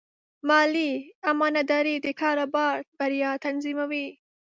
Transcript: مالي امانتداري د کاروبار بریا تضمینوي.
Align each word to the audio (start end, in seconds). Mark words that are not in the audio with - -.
مالي 0.47 0.91
امانتداري 1.31 1.95
د 2.05 2.07
کاروبار 2.21 2.75
بریا 2.97 3.31
تضمینوي. 3.43 4.07